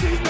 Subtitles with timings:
[0.00, 0.29] She's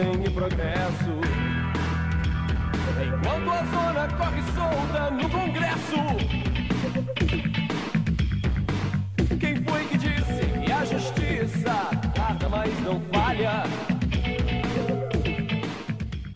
[0.00, 1.10] ordem e progresso.
[3.06, 5.96] Enquanto a zona corre solta no Congresso.
[9.38, 13.64] Quem foi que disse que a justiça tarda, mas não falha?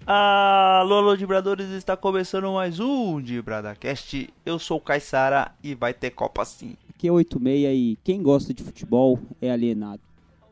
[0.07, 4.33] Alô, alô, Dibradores, está começando mais um DibradaCast.
[4.45, 6.77] Eu sou o Caissara e vai ter Copa sim.
[6.91, 10.01] Aqui é 86 e quem gosta de futebol é alienado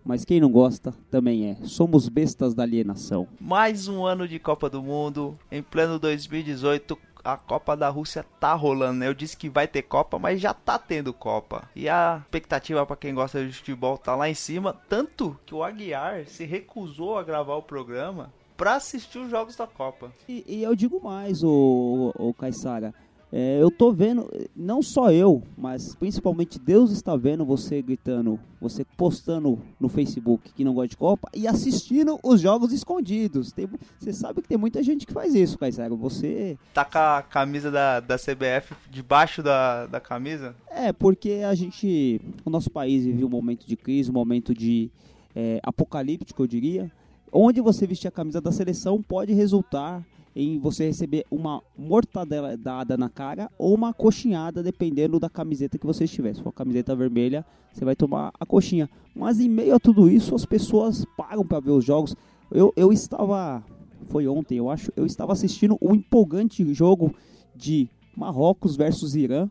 [0.05, 1.57] mas quem não gosta também é.
[1.65, 3.29] Somos bestas da alienação.
[3.41, 8.53] Mais um ano de Copa do Mundo, em pleno 2018, a Copa da Rússia tá
[8.55, 9.09] rolando, né?
[9.09, 11.69] Eu disse que vai ter Copa, mas já tá tendo Copa.
[11.75, 15.63] E a expectativa para quem gosta de futebol tá lá em cima, tanto que o
[15.63, 20.13] Aguiar se recusou a gravar o programa para assistir os jogos da Copa.
[20.29, 22.95] E, e eu digo mais, o, o, o Caissara,
[23.35, 28.85] é, eu tô vendo, não só eu, mas principalmente Deus está vendo você gritando, você
[28.85, 33.51] postando no Facebook que não gosta de Copa e assistindo os jogos escondidos.
[33.51, 33.67] Tem,
[33.99, 35.95] você sabe que tem muita gente que faz isso, Caissara.
[35.95, 36.59] Você.
[36.75, 40.55] Tá com a camisa da, da CBF debaixo da, da camisa?
[40.71, 42.21] É, porque a gente.
[42.45, 44.91] O nosso país vive um momento de crise, um momento de
[45.35, 46.93] é, apocalíptico, eu diria.
[47.33, 52.97] Onde você vestir a camisa da seleção pode resultar em você receber uma mortadela dada
[52.97, 56.35] na cara ou uma coxinhada, dependendo da camiseta que você estiver.
[56.35, 58.89] Se for camiseta vermelha, você vai tomar a coxinha.
[59.15, 62.17] Mas em meio a tudo isso, as pessoas pagam para ver os jogos.
[62.51, 63.63] Eu, eu estava,
[64.09, 67.15] foi ontem, eu acho, eu estava assistindo um empolgante jogo
[67.55, 69.49] de Marrocos versus Irã.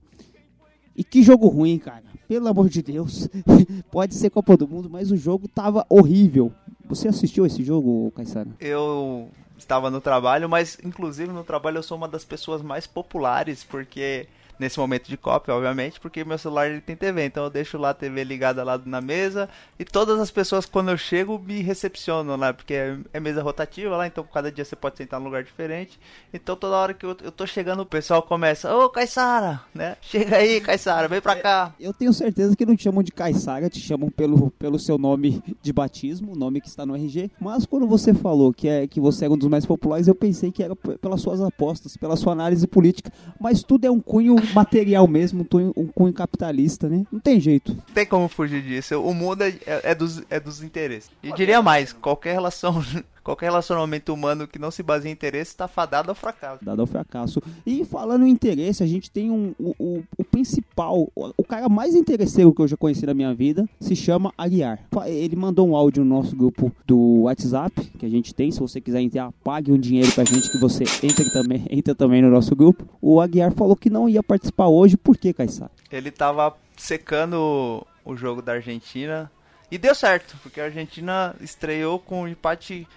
[0.96, 2.03] E que jogo ruim, cara.
[2.28, 3.30] Pelo amor de Deus.
[3.92, 6.52] Pode ser Copa do Mundo, mas o jogo tava horrível.
[6.91, 8.50] Você assistiu esse jogo, Caissara?
[8.59, 13.63] Eu estava no trabalho, mas inclusive no trabalho eu sou uma das pessoas mais populares,
[13.63, 14.28] porque
[14.62, 17.90] nesse momento de cópia, obviamente, porque meu celular ele tem TV, então eu deixo lá
[17.90, 19.50] a TV ligada lá na mesa
[19.80, 23.98] e todas as pessoas quando eu chego me recepcionam lá, porque é, é mesa rotativa
[23.98, 26.00] lá, então cada dia você pode sentar num lugar diferente.
[26.32, 29.98] Então toda hora que eu, eu tô chegando, o pessoal começa: "Ô, Caissara, né?
[30.02, 31.74] Chega aí, Caissara, vem pra cá".
[31.80, 35.44] Eu tenho certeza que não te chamam de Caissara, te chamam pelo, pelo seu nome
[35.60, 39.00] de batismo, o nome que está no RG, mas quando você falou que é que
[39.00, 42.34] você é um dos mais populares, eu pensei que era pelas suas apostas, pela sua
[42.34, 45.45] análise política, mas tudo é um cunho material mesmo,
[45.75, 47.06] um cunho capitalista, né?
[47.12, 47.75] Não tem jeito.
[47.94, 49.01] Tem como fugir disso.
[49.01, 51.09] O mundo é, é, dos, é dos interesses.
[51.23, 52.84] E diria mais, qualquer relação
[53.24, 56.64] qualquer relacionamento humano que não se baseia em interesse está fadado ao fracasso.
[56.64, 57.42] Dado ao fracasso.
[57.66, 61.70] E falando em interesse, a gente tem um, o, o, o principal, o, o, cara
[61.70, 64.80] mais interesseiro que eu já conheci na minha vida, se chama Aguiar.
[65.06, 68.52] Ele mandou um áudio no nosso grupo do WhatsApp, que a gente tem.
[68.52, 72.22] Se você quiser entrar, pague um dinheiro pra gente que você entre também, entra também
[72.22, 72.86] no nosso grupo.
[73.02, 75.72] O Aguiar falou que não ia participar hoje, por que, Caissara?
[75.92, 79.31] Ele tava secando o jogo da Argentina
[79.70, 82.88] e deu certo, porque a Argentina estreou com um empate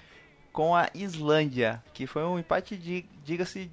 [0.54, 3.69] com a Islândia, que foi um empate, de, diga-se,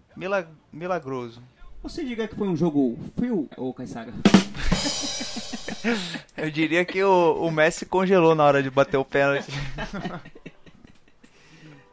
[0.74, 1.40] milagroso.
[1.84, 4.12] Você diria que foi um jogo frio, ou Caissara?
[6.36, 9.52] Eu diria que o, o Messi congelou na hora de bater o pênalti.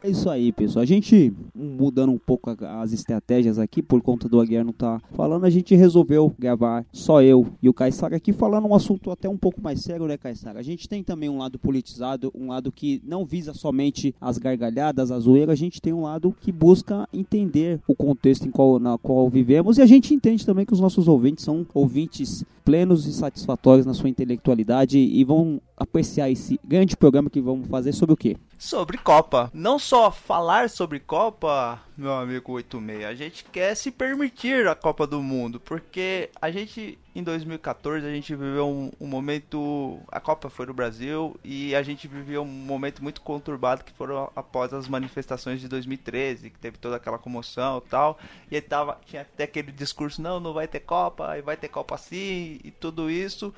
[0.01, 0.83] É isso aí, pessoal.
[0.83, 5.43] A gente, mudando um pouco as estratégias aqui, por conta do Aguiar não tá falando,
[5.45, 9.37] a gente resolveu gravar só eu e o Caissara aqui falando um assunto até um
[9.37, 10.59] pouco mais sério, né, Caissara?
[10.59, 15.11] A gente tem também um lado politizado, um lado que não visa somente as gargalhadas,
[15.11, 18.97] a zoeira, a gente tem um lado que busca entender o contexto em qual, na
[18.97, 23.13] qual vivemos e a gente entende também que os nossos ouvintes são ouvintes plenos e
[23.13, 28.17] satisfatórios na sua intelectualidade e vão apreciar esse grande programa que vamos fazer sobre o
[28.17, 28.37] quê?
[28.59, 29.49] Sobre Copa.
[29.53, 35.07] Não só falar sobre Copa, meu amigo 86, a gente quer se permitir a Copa
[35.07, 39.99] do Mundo, porque a gente, em 2014, a gente viveu um, um momento.
[40.11, 44.31] A Copa foi no Brasil e a gente viveu um momento muito conturbado que foram
[44.35, 48.19] após as manifestações de 2013, que teve toda aquela comoção e tal.
[48.51, 51.67] E aí tava, tinha até aquele discurso: não, não vai ter Copa, e vai ter
[51.67, 53.51] Copa sim, e tudo isso.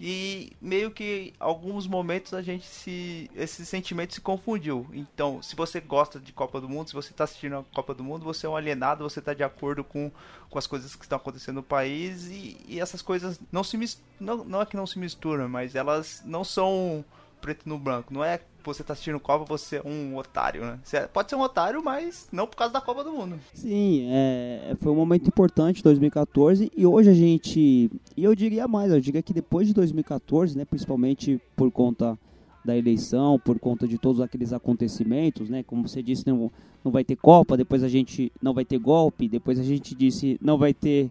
[0.00, 3.28] E meio que alguns momentos a gente se.
[3.34, 4.86] Esse sentimento se confundiu.
[4.92, 8.04] Então, se você gosta de Copa do Mundo, se você está assistindo a Copa do
[8.04, 10.10] Mundo, você é um alienado, você está de acordo com,
[10.48, 13.78] com as coisas que estão acontecendo no país e, e essas coisas não se
[14.20, 17.04] não, não é que não se misturam, mas elas não são
[17.40, 18.12] preto no branco.
[18.12, 20.78] Não é você tá assistindo Copa, você é um otário, né?
[20.82, 23.38] Você pode ser um otário, mas não por causa da Copa do Mundo.
[23.54, 27.90] Sim, é, foi um momento importante 2014 e hoje a gente.
[28.16, 32.18] E eu diria mais, eu diria que depois de 2014, né, principalmente por conta
[32.64, 35.62] da eleição, por conta de todos aqueles acontecimentos, né?
[35.62, 36.50] Como você disse, não,
[36.84, 40.38] não vai ter Copa, depois a gente não vai ter golpe, depois a gente disse
[40.42, 41.10] não vai ter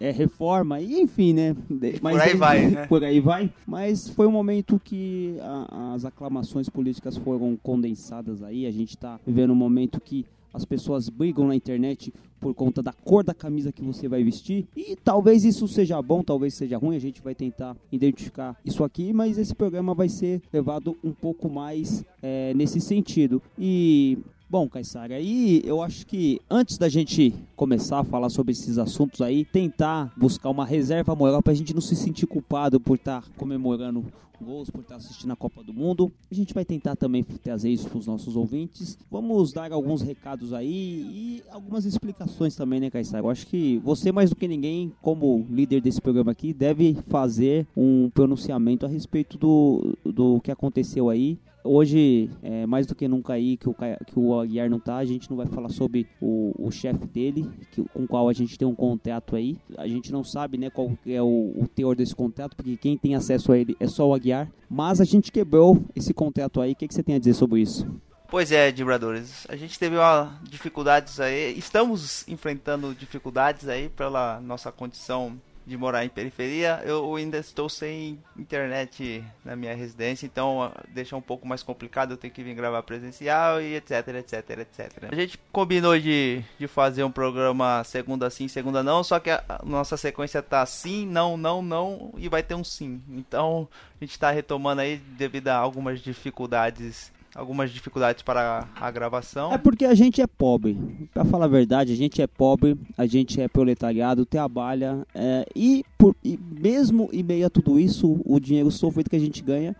[0.00, 1.56] é, reforma, e enfim, né?
[2.00, 2.86] Mas, por aí vai, né?
[2.86, 3.52] Por aí vai.
[3.66, 8.66] Mas foi um momento que a, as aclamações políticas foram condensadas aí.
[8.66, 12.92] A gente está vivendo um momento que as pessoas brigam na internet por conta da
[12.92, 14.66] cor da camisa que você vai vestir.
[14.74, 19.12] E talvez isso seja bom, talvez seja ruim, a gente vai tentar identificar isso aqui,
[19.12, 23.42] mas esse programa vai ser levado um pouco mais é, nesse sentido.
[23.58, 28.78] E Bom, Caissara, aí eu acho que antes da gente começar a falar sobre esses
[28.78, 32.94] assuntos aí, tentar buscar uma reserva moral para a gente não se sentir culpado por
[32.94, 34.04] estar tá comemorando
[34.42, 36.12] gols, por estar assistindo a Copa do Mundo.
[36.30, 38.98] A gente vai tentar também trazer isso para os nossos ouvintes.
[39.10, 43.24] Vamos dar alguns recados aí e algumas explicações também, né, Caissara?
[43.24, 47.66] Eu acho que você, mais do que ninguém, como líder desse programa aqui, deve fazer
[47.76, 53.34] um pronunciamento a respeito do, do que aconteceu aí hoje, é, mais do que nunca
[53.34, 56.52] aí que o, que o Aguiar não tá, a gente não vai falar sobre o,
[56.58, 59.58] o chefe dele, que, com o qual a gente tem um contato aí.
[59.76, 63.14] A gente não sabe né, qual é o, o teor desse contato, porque quem tem
[63.14, 66.72] acesso a ele é só o Aguiar familiar, mas a gente quebrou esse contrato aí.
[66.72, 67.86] O que, que você tem a dizer sobre isso?
[68.28, 69.46] Pois é, vibradores.
[69.48, 71.56] A gente teve uma, dificuldades aí.
[71.56, 78.22] Estamos enfrentando dificuldades aí pela nossa condição de morar em periferia, eu ainda estou sem
[78.38, 82.84] internet na minha residência, então deixa um pouco mais complicado, eu tenho que vir gravar
[82.84, 85.04] presencial e etc, etc, etc.
[85.10, 89.42] A gente combinou de, de fazer um programa segunda sim, segunda não, só que a,
[89.48, 93.02] a nossa sequência tá sim, não, não, não e vai ter um sim.
[93.10, 93.68] Então
[94.00, 99.52] a gente está retomando aí devido a algumas dificuldades algumas dificuldades para a gravação.
[99.52, 101.08] É porque a gente é pobre.
[101.12, 105.84] Para falar a verdade, a gente é pobre, a gente é proletariado, trabalha é, e,
[105.98, 109.76] por, e mesmo em meio a tudo isso, o dinheiro sofrido que a gente ganha,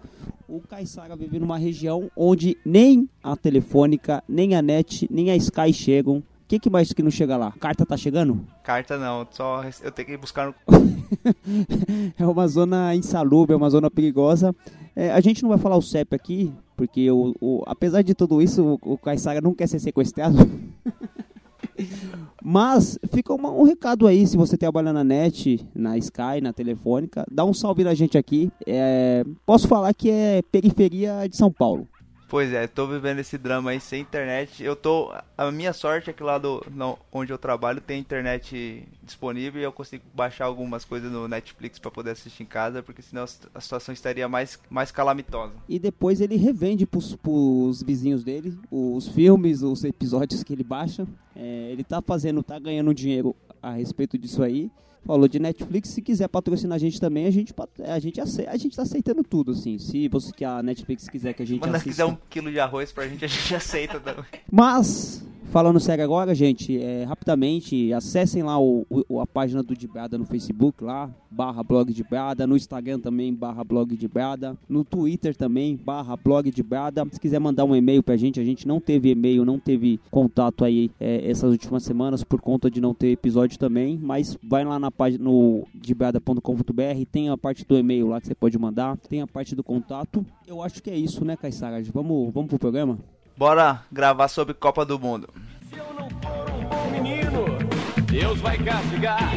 [0.46, 5.72] o Caissara vive numa região onde nem a telefônica, nem a net, nem a Sky
[5.72, 6.18] chegam.
[6.18, 7.52] O que, que mais que não chega lá?
[7.58, 8.46] Carta tá chegando?
[8.62, 10.54] Carta não, só eu tenho que buscar no...
[12.16, 14.54] é uma zona insalubre, é uma zona perigosa.
[14.94, 18.42] É, a gente não vai falar o CEP aqui, porque o, o, apesar de tudo
[18.42, 20.36] isso, o, o Kaysara não quer ser sequestrado.
[22.42, 27.26] Mas fica uma, um recado aí, se você trabalha na net, na Sky, na Telefônica,
[27.30, 28.50] dá um salve na gente aqui.
[28.66, 31.88] É, posso falar que é periferia de São Paulo.
[32.28, 34.62] Pois é, tô vivendo esse drama aí sem internet.
[34.62, 35.12] Eu tô.
[35.38, 39.64] A minha sorte é que lá do, não, onde eu trabalho tem internet disponível e
[39.64, 43.24] eu consigo baixar algumas coisas no Netflix para poder assistir em casa, porque senão
[43.54, 45.52] a situação estaria mais, mais calamitosa.
[45.68, 51.06] E depois ele revende pros, pros vizinhos dele os filmes, os episódios que ele baixa.
[51.34, 54.70] É, ele tá fazendo, tá ganhando dinheiro a respeito disso aí
[55.06, 57.54] falou de Netflix, se quiser patrocinar a gente também, a gente
[57.84, 59.78] a gente aceita, a gente tá aceitando tudo assim.
[59.78, 61.90] Se você que a Netflix quiser que a gente Manda assista...
[61.90, 64.24] quiser um quilo de arroz pra gente, a gente aceita também.
[64.50, 70.18] Mas Falando sério agora, gente, é, rapidamente, acessem lá o, o, a página do Dibrada
[70.18, 72.04] no Facebook, lá, barra blog de
[72.46, 74.10] no Instagram também, barra blog de
[74.68, 76.64] no Twitter também, barra blog de.
[77.12, 80.64] Se quiser mandar um e-mail pra gente, a gente não teve e-mail, não teve contato
[80.64, 84.78] aí é, essas últimas semanas por conta de não ter episódio também, mas vai lá
[84.78, 89.22] na página no dibrada.com.br, tem a parte do e-mail lá que você pode mandar, tem
[89.22, 90.24] a parte do contato.
[90.46, 91.82] Eu acho que é isso, né, Caissara?
[91.92, 92.98] Vamos, vamos pro programa?
[93.36, 95.28] Bora gravar sobre Copa do Mundo.
[95.68, 97.44] Se eu não for um bom menino,
[98.10, 99.30] Deus vai castigar.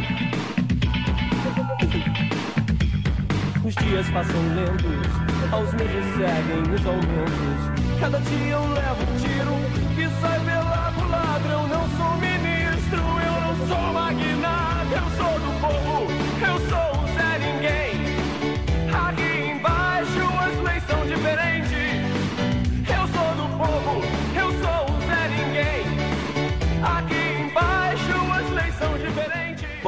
[3.65, 7.99] Os dias passam lentos, aos meses seguem os aumentos.
[7.99, 9.58] Cada dia eu levo um tiro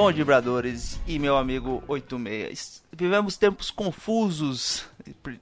[0.01, 4.87] Bom, vibradores e meu amigo 86, vivemos tempos confusos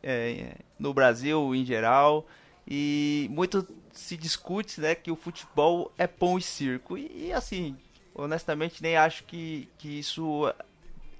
[0.03, 2.27] é, no Brasil em geral
[2.67, 6.97] e muito se discute né, que o futebol é pão e circo.
[6.97, 7.77] E, e assim,
[8.13, 10.53] honestamente, nem acho que, que isso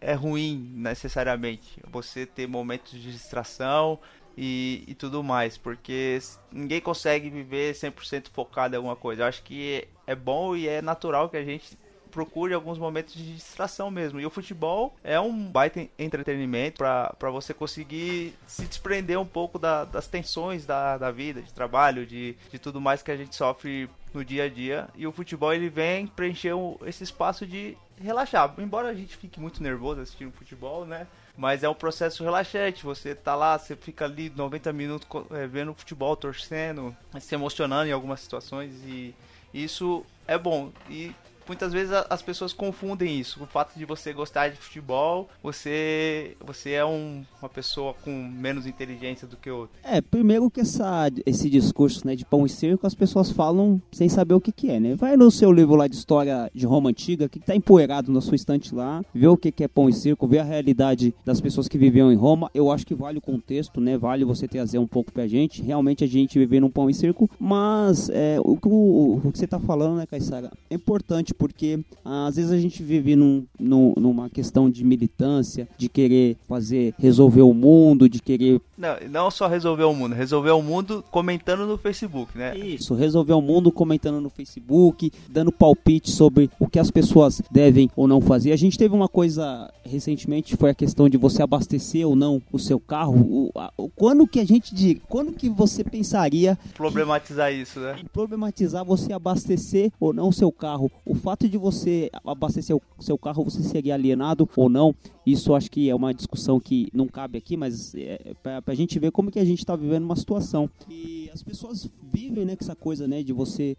[0.02, 1.80] é ruim necessariamente.
[1.90, 3.98] Você ter momentos de distração
[4.38, 6.20] e, e tudo mais, porque
[6.52, 9.22] ninguém consegue viver 100% focado em alguma coisa.
[9.22, 11.78] Eu acho que é bom e é natural que a gente
[12.12, 14.20] procure alguns momentos de distração mesmo.
[14.20, 19.86] E o futebol é um baita entretenimento para você conseguir se desprender um pouco da,
[19.86, 23.90] das tensões da, da vida, de trabalho, de, de tudo mais que a gente sofre
[24.14, 24.88] no dia a dia.
[24.96, 26.54] E o futebol ele vem preencher
[26.86, 28.54] esse espaço de relaxar.
[28.58, 31.08] Embora a gente fique muito nervoso assistindo futebol, né?
[31.38, 32.84] Mas é um processo relaxante.
[32.84, 37.94] Você tá lá, você fica ali 90 minutos é, vendo futebol, torcendo, se emocionando em
[37.94, 39.14] algumas situações e
[39.54, 40.72] isso é bom.
[40.90, 41.14] E
[41.50, 43.44] muitas vezes as pessoas confundem isso.
[43.44, 48.68] O fato de você gostar de futebol, você você é um, uma pessoa com menos
[48.68, 49.78] inteligência do que outra.
[49.84, 54.08] É, primeiro que essa, esse discurso né, de pão e circo as pessoas falam sem
[54.08, 54.96] saber o que, que é, né?
[54.96, 58.36] Vai no seu livro lá de história de Roma Antiga, que está empoeirado na sua
[58.36, 61.68] estante lá, vê o que, que é pão e circo, vê a realidade das pessoas
[61.68, 62.52] que viviam em Roma.
[62.54, 63.98] Eu acho que vale o contexto, né?
[63.98, 65.64] Vale você trazer um pouco pra gente.
[65.64, 69.46] Realmente a gente vive num pão e circo, mas é, o, o, o que você
[69.46, 73.94] está falando, né, Caissara, é importante porque ah, às vezes a gente vive num, num,
[73.98, 78.62] numa questão de militância, de querer fazer, resolver o mundo, de querer.
[78.78, 82.58] Não, não só resolver o mundo, resolver o mundo comentando no Facebook, né?
[82.58, 87.90] Isso, resolver o mundo comentando no Facebook, dando palpite sobre o que as pessoas devem
[87.96, 88.52] ou não fazer.
[88.52, 92.60] A gente teve uma coisa recentemente, foi a questão de você abastecer ou não o
[92.60, 93.16] seu carro.
[93.16, 95.02] O, a, o, quando que a gente.
[95.08, 96.58] Quando que você pensaria.
[96.76, 98.00] Problematizar isso, né?
[98.14, 100.92] Problematizar você abastecer ou não o seu carro.
[101.06, 104.96] O fato de você abastecer o seu carro, você seria alienado ou não.
[105.24, 108.98] Isso acho que é uma discussão que não cabe aqui, mas é para a gente
[108.98, 110.68] ver como que a gente está vivendo uma situação.
[110.90, 113.78] E as pessoas vivem né, com essa coisa né, de você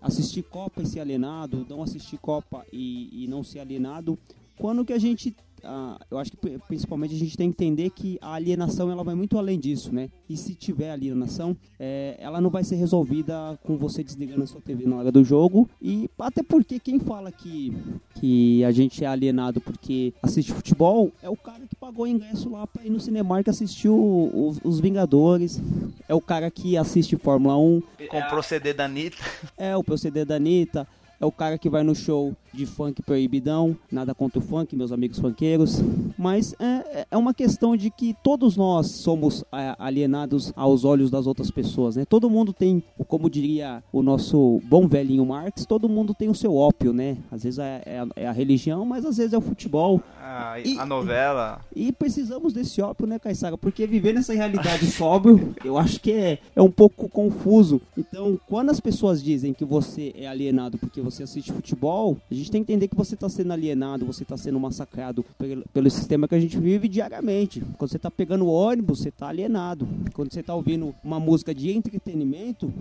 [0.00, 4.16] assistir Copa e ser alienado, não assistir Copa e, e não ser alienado.
[4.56, 8.18] Quando que a gente ah, eu acho que principalmente a gente tem que entender que
[8.20, 10.08] a alienação ela vai muito além disso, né?
[10.28, 14.60] E se tiver alienação, é, ela não vai ser resolvida com você desligando a sua
[14.60, 15.68] TV na hora do jogo.
[15.80, 17.76] E até porque quem fala que,
[18.14, 22.66] que a gente é alienado porque assiste futebol é o cara que pagou ingresso lá
[22.66, 25.62] para ir no cinema que assistiu os, os, Vingadores,
[26.08, 27.82] é o cara que assiste Fórmula 1.
[28.08, 29.16] Com o proceder da Anitta.
[29.56, 30.86] É, o proceder da Anitta
[31.20, 34.92] é o cara que vai no show de funk proibidão, nada contra o funk, meus
[34.92, 35.80] amigos funkeiros,
[36.18, 41.26] mas é, é uma questão de que todos nós somos é, alienados aos olhos das
[41.26, 42.04] outras pessoas, né?
[42.04, 46.54] Todo mundo tem, como diria o nosso bom velhinho Marx, todo mundo tem o seu
[46.54, 47.16] ópio, né?
[47.30, 50.00] Às vezes é, é, é a religião, mas às vezes é o futebol.
[50.20, 51.60] Ah, e, a novela.
[51.74, 53.56] E, e precisamos desse ópio, né, Caissara?
[53.58, 57.80] Porque viver nessa realidade sóbrio, eu acho que é, é um pouco confuso.
[57.96, 62.52] Então, quando as pessoas dizem que você é alienado porque você assiste futebol, a gente
[62.52, 66.28] tem que entender que você está sendo alienado, você está sendo massacrado pelo, pelo, sistema
[66.28, 67.60] que a gente vive diariamente.
[67.78, 69.88] Quando você está pegando ônibus, você está alienado.
[70.12, 72.72] Quando você está ouvindo uma música de entretenimento,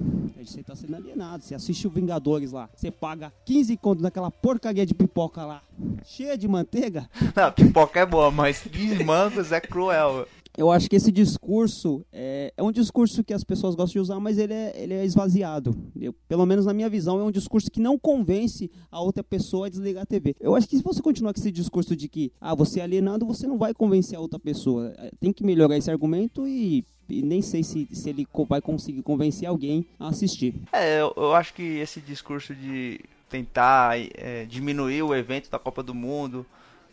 [0.43, 1.43] você está sendo alienado.
[1.43, 5.61] Você assiste o Vingadores lá, você paga 15 contos naquela porcaria de pipoca lá,
[6.03, 7.09] cheia de manteiga.
[7.35, 10.25] Não, pipoca é boa, mas 15 mangos é cruel
[10.57, 14.19] eu acho que esse discurso é, é, um discurso que as pessoas gostam de usar,
[14.19, 15.75] mas ele é, ele é esvaziado.
[15.99, 19.67] Eu, pelo menos na minha visão, é um discurso que não convence a outra pessoa
[19.67, 20.35] a desligar a TV.
[20.39, 23.25] Eu acho que se você continuar com esse discurso de que ah, você é alienado,
[23.25, 24.93] você não vai convencer a outra pessoa.
[24.97, 29.01] É, tem que melhorar esse argumento e e nem sei se, se ele vai conseguir
[29.01, 30.55] convencer alguém a assistir.
[30.71, 35.83] É, eu, eu acho que esse discurso de tentar é, diminuir o evento da Copa
[35.83, 36.45] do Mundo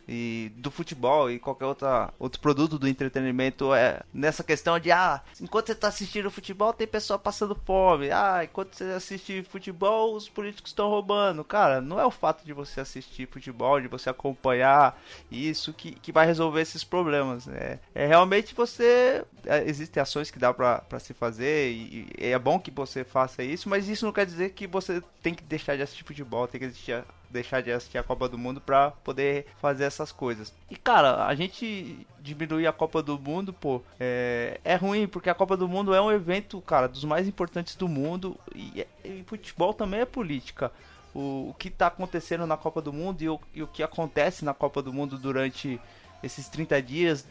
[0.08, 5.20] e do futebol e qualquer outra, outro produto do entretenimento é nessa questão de ah,
[5.40, 10.28] enquanto você está assistindo futebol tem pessoa passando fome, ah, enquanto você assiste futebol os
[10.28, 11.44] políticos estão roubando.
[11.44, 14.98] Cara, não é o fato de você assistir futebol, de você acompanhar
[15.30, 17.46] isso que, que vai resolver esses problemas.
[17.48, 19.24] É, é realmente você.
[19.44, 23.42] É, existem ações que dá para se fazer e, e é bom que você faça
[23.42, 26.60] isso, mas isso não quer dizer que você tem que deixar de assistir futebol, tem
[26.60, 30.52] que assistir deixar de assistir a Copa do Mundo para poder fazer essas coisas.
[30.70, 35.34] E cara, a gente diminuir a Copa do Mundo, pô, é, é ruim porque a
[35.34, 39.72] Copa do Mundo é um evento, cara, dos mais importantes do mundo e, e futebol
[39.72, 40.72] também é política.
[41.14, 44.44] O, o que está acontecendo na Copa do Mundo e o, e o que acontece
[44.44, 45.80] na Copa do Mundo durante
[46.22, 47.26] esses 30 dias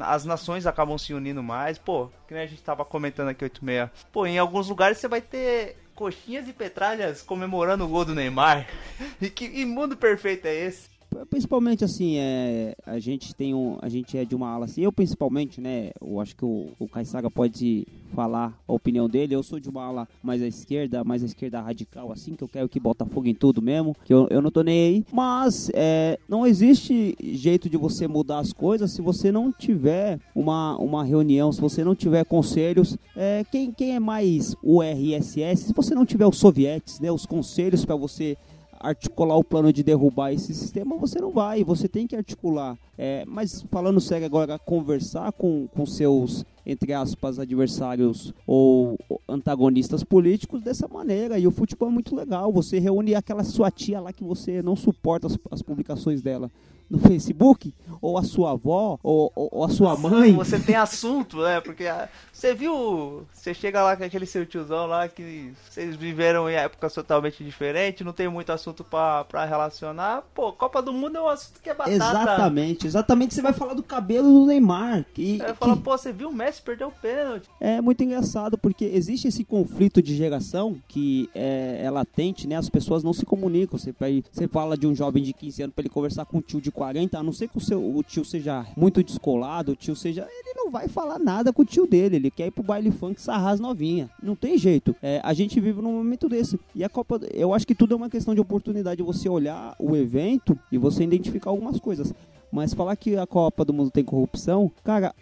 [0.00, 1.78] as nações acabam se unindo mais.
[1.78, 3.90] Pô, que nem a gente tava comentando aqui 86.
[4.12, 8.66] Pô, em alguns lugares você vai ter coxinhas e petralhas comemorando o gol do Neymar.
[9.20, 10.91] E que mundo perfeito é esse?
[11.28, 14.92] Principalmente assim, é, a gente tem um, a gente é de uma ala assim, eu
[14.92, 19.58] principalmente, né, eu acho que o, o Kaisaga pode falar a opinião dele, eu sou
[19.58, 22.80] de uma ala mais à esquerda, mais à esquerda radical assim, que eu quero que
[22.80, 27.16] Botafogo em tudo mesmo, que eu, eu não tô nem aí, mas é, não existe
[27.20, 31.84] jeito de você mudar as coisas se você não tiver uma, uma reunião, se você
[31.84, 36.38] não tiver conselhos, é, quem, quem é mais o RSS, se você não tiver os
[36.38, 38.36] sovietes, né, os conselhos para você
[38.82, 41.62] articular o plano de derrubar esse sistema, você não vai.
[41.62, 42.76] Você tem que articular.
[42.98, 50.62] É, mas falando sério agora, conversar com, com seus, entre aspas, adversários ou antagonistas políticos
[50.62, 51.38] dessa maneira.
[51.38, 52.52] E o futebol é muito legal.
[52.52, 56.50] Você reúne aquela sua tia lá que você não suporta as, as publicações dela
[56.92, 60.34] no Facebook, ou a sua avó, ou, ou, ou a sua mãe.
[60.34, 61.58] Você tem assunto, né?
[61.58, 66.50] Porque a, você viu, você chega lá com aquele seu tiozão lá que vocês viveram
[66.50, 70.22] em épocas totalmente diferentes, não tem muito assunto para relacionar.
[70.34, 71.96] Pô, Copa do Mundo é um assunto que é batata.
[71.96, 73.34] Exatamente, exatamente.
[73.34, 75.06] Você vai falar do cabelo do Neymar.
[75.14, 77.48] Que, é, fala, pô, você viu o Messi perder o pênalti.
[77.60, 82.56] É muito engraçado, porque existe esse conflito de geração que é, é latente, né?
[82.56, 83.78] As pessoas não se comunicam.
[83.78, 83.94] Você,
[84.30, 86.70] você fala de um jovem de 15 anos para ele conversar com um tio de
[86.70, 90.26] 40, a não ser que o, seu, o tio seja muito descolado, o tio seja.
[90.28, 93.20] Ele não vai falar nada com o tio dele, ele quer ir pro baile funk
[93.20, 94.10] sarrar novinha.
[94.22, 94.94] Não tem jeito.
[95.02, 96.58] É, a gente vive num momento desse.
[96.74, 97.20] E a Copa.
[97.32, 101.04] Eu acho que tudo é uma questão de oportunidade você olhar o evento e você
[101.04, 102.12] identificar algumas coisas.
[102.50, 105.14] Mas falar que a Copa do Mundo tem corrupção, cara,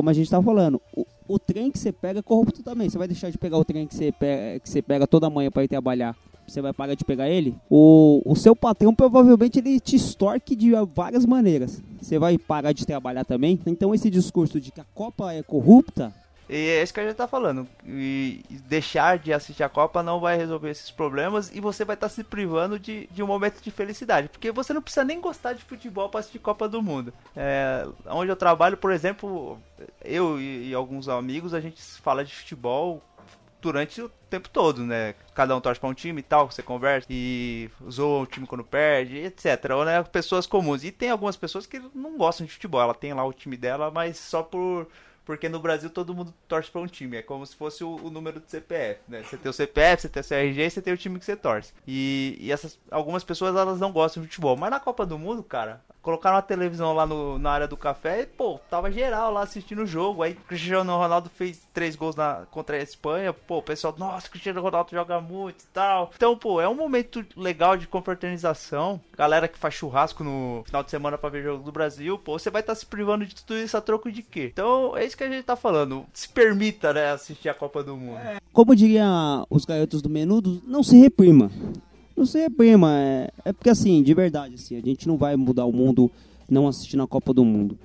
[0.00, 2.88] como a gente tá falando, o, o trem que você pega é corrupto também.
[2.88, 5.50] Você vai deixar de pegar o trem que você pega, que você pega toda manhã
[5.50, 6.16] para ir trabalhar
[6.48, 10.72] você vai parar de pegar ele, o, o seu patrão provavelmente ele te extorque de
[10.92, 11.80] várias maneiras.
[12.02, 13.60] Você vai parar de trabalhar também.
[13.64, 16.12] Então esse discurso de que a Copa é corrupta,
[16.52, 17.68] e é isso que a gente tá falando.
[17.86, 22.08] E deixar de assistir a Copa não vai resolver esses problemas e você vai estar
[22.08, 24.28] tá se privando de, de um momento de felicidade.
[24.28, 27.12] Porque você não precisa nem gostar de futebol para assistir Copa do Mundo.
[27.36, 29.60] É, onde eu trabalho, por exemplo,
[30.04, 33.00] eu e, e alguns amigos, a gente fala de futebol
[33.60, 35.14] durante o tempo todo, né?
[35.34, 38.64] Cada um torce para um time e tal, você conversa e zoa o time quando
[38.64, 39.70] perde, etc.
[39.76, 40.82] Ou né, pessoas comuns.
[40.82, 42.80] E tem algumas pessoas que não gostam de futebol.
[42.80, 44.88] Ela tem lá o time dela, mas só por
[45.24, 47.18] porque no Brasil todo mundo torce para um time.
[47.18, 49.22] É como se fosse o, o, número do CPF, né?
[49.22, 51.72] Você tem o CPF, você tem o CRG você tem o time que você torce.
[51.86, 54.56] E, e essas algumas pessoas elas não gostam de futebol.
[54.56, 58.22] Mas na Copa do Mundo, cara, colocaram uma televisão lá no, na área do café
[58.22, 60.22] e, pô, tava geral lá assistindo o jogo.
[60.22, 63.32] Aí Cristiano Ronaldo fez três gols na, contra a Espanha.
[63.32, 66.10] Pô, o pessoal, nossa, Cristiano Ronaldo joga muito e tal.
[66.14, 69.00] Então, pô, é um momento legal de confraternização.
[69.16, 72.50] Galera que faz churrasco no final de semana para ver jogo do Brasil, pô, você
[72.50, 74.50] vai estar tá se privando de tudo isso a troco de quê?
[74.52, 76.06] Então, é isso que a gente tá falando.
[76.12, 78.20] Se permita, né, assistir a Copa do Mundo.
[78.52, 79.04] Como diria
[79.48, 81.50] os garotos do menudo, não se reprima.
[82.20, 82.92] Não se reprima.
[82.92, 86.10] É, é porque, assim, de verdade, assim, a gente não vai mudar o mundo
[86.50, 87.78] não assistindo a Copa do Mundo.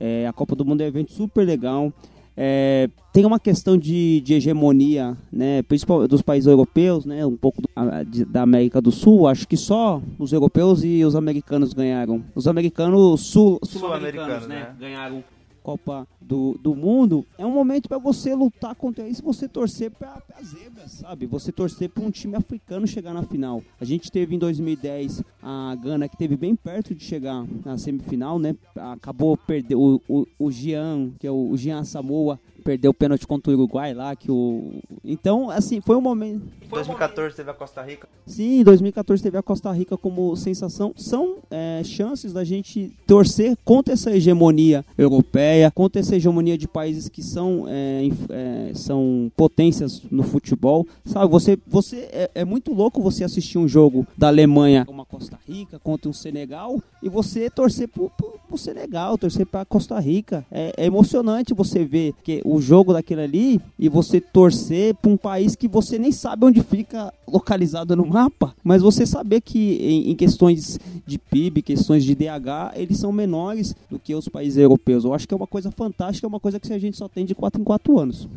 [0.00, 1.92] É, a Copa do Mundo é um evento super legal.
[2.34, 7.60] É, tem uma questão de, de, hegemonia, né, principalmente dos países europeus, né, um pouco
[7.60, 9.28] do, a, de, da América do Sul.
[9.28, 12.24] Acho que só os europeus e os americanos ganharam.
[12.34, 15.22] Os americanos sul, sul-americanos, sul né, né, ganharam
[15.62, 20.22] Copa do, do Mundo, é um momento para você lutar contra isso, você torcer para
[20.38, 21.26] as zebras, sabe?
[21.26, 23.62] Você torcer para um time africano chegar na final.
[23.80, 28.38] A gente teve em 2010 a Gana que teve bem perto de chegar na semifinal,
[28.38, 28.56] né?
[28.76, 33.26] Acabou perdendo o, o, o Jean, que é o, o Jean Samoa, perdeu o pênalti
[33.26, 34.80] contra o Uruguai lá, que o...
[35.04, 36.42] Então, assim, foi um momento...
[36.62, 38.08] Em 2014 teve a Costa Rica?
[38.26, 40.94] Sim, em 2014 teve a Costa Rica como sensação.
[40.96, 47.08] São é, chances da gente torcer contra essa hegemonia europeia, contra essa hegemonia de países
[47.08, 50.86] que são, é, é, são potências no futebol.
[51.04, 55.38] Sabe, você, você é, é, muito louco você assistir um jogo da Alemanha, uma Costa
[55.46, 60.44] Rica, contra um Senegal, e você torcer pro, pro, pro Senegal, torcer pra Costa Rica.
[60.50, 65.16] É, é emocionante você ver que o jogo daquele ali e você torcer para um
[65.16, 70.10] país que você nem sabe onde fica localizado no mapa, mas você saber que em,
[70.10, 75.04] em, questões de PIB, questões de DH, eles são menores do que os países europeus.
[75.04, 77.24] Eu acho que é uma coisa fantástica, é uma coisa que a gente só tem
[77.24, 78.28] de 4 em 4 anos.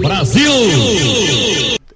[0.00, 0.50] Brasil!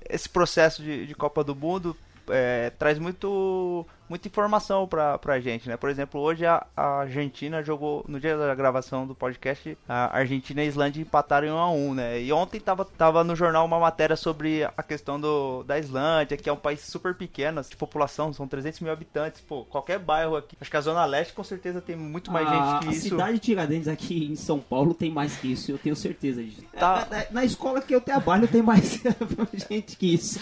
[0.09, 1.97] Esse processo de, de Copa do Mundo
[2.29, 5.77] é, traz muito muita informação pra, pra gente, né?
[5.77, 10.61] Por exemplo, hoje a, a, Argentina jogou, no dia da gravação do podcast, a Argentina
[10.61, 12.21] e a Islândia empataram em 1 a 1 né?
[12.21, 16.49] E ontem tava, tava no jornal uma matéria sobre a questão do, da Islândia, que
[16.49, 20.57] é um país super pequeno, de população, são 300 mil habitantes, pô, qualquer bairro aqui.
[20.61, 23.07] Acho que a Zona Leste com certeza tem muito mais a, gente que a isso.
[23.07, 26.43] A cidade de Tiradentes aqui em São Paulo tem mais que isso, eu tenho certeza
[26.43, 26.65] disso.
[26.73, 27.07] Tá.
[27.09, 29.01] Na, na, na escola que eu trabalho tem mais
[29.71, 30.41] gente que isso.